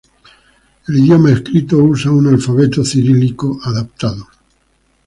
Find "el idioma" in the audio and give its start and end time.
0.87-1.31